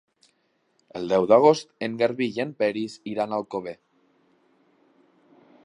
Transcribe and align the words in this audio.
El 0.99 1.03
deu 1.11 1.27
d'agost 1.31 1.69
en 1.87 1.99
Garbí 1.99 2.29
i 2.37 2.43
en 2.45 2.55
Peris 2.63 2.95
iran 3.13 3.35
a 3.35 3.39
Alcover. 3.43 3.77